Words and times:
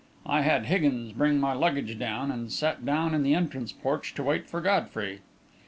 I 0.25 0.41
had 0.41 0.65
Higgins 0.65 1.13
bring 1.13 1.39
my 1.39 1.53
luggage 1.53 1.99
down, 1.99 2.31
and 2.31 2.51
sat 2.51 2.83
down 2.83 3.13
in 3.13 3.21
the 3.21 3.35
entrance 3.35 3.71
porch 3.71 4.15
to 4.15 4.23
wait 4.23 4.47
for 4.49 4.59
Godfrey. 4.59 5.21